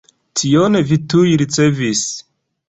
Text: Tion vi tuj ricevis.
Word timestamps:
Tion 0.39 0.77
vi 0.91 0.97
tuj 1.15 1.35
ricevis. 1.43 2.03